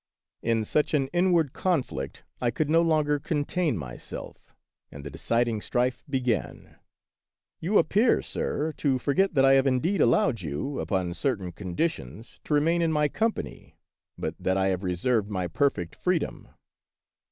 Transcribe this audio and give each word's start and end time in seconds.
In 0.41 0.65
such 0.65 0.95
an 0.95 1.09
inward 1.09 1.53
conflict 1.53 2.23
I 2.41 2.49
could 2.49 2.71
no 2.71 2.81
longer 2.81 3.19
contain 3.19 3.77
myself, 3.77 4.55
and 4.91 5.03
the 5.05 5.11
deciding 5.11 5.61
strife 5.61 6.03
began. 6.09 6.77
"You 7.59 7.77
appear, 7.77 8.23
sir, 8.23 8.71
to 8.77 8.97
forget 8.97 9.35
that 9.35 9.45
I 9.45 9.53
have 9.53 9.67
indeed 9.67 10.01
allowed 10.01 10.41
you, 10.41 10.79
upon 10.79 11.13
certain 11.13 11.51
conditions, 11.51 12.39
to 12.45 12.55
remain 12.55 12.81
in 12.81 12.91
my 12.91 13.09
company, 13.09 13.77
but 14.17 14.33
that 14.39 14.57
I 14.57 14.69
have 14.69 14.81
reserved 14.83 15.29
my 15.29 15.45
perfect 15.47 15.93
freedom." 15.95 16.47